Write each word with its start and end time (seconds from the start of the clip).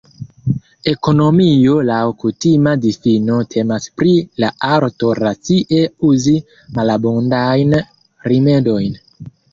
Ekonomio 0.91 1.75
laŭ 1.89 1.99
kutima 2.23 2.73
difino 2.87 3.37
temas 3.51 3.85
pri 4.01 4.15
la 4.45 4.49
arto 4.77 5.13
racie 5.21 5.85
uzi 6.13 6.37
malabundajn 6.79 7.77
rimedojn. 8.33 8.99